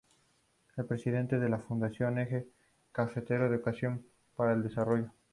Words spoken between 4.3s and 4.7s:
para el